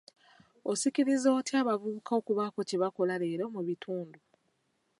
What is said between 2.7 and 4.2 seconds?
bakola leero mu bitundu?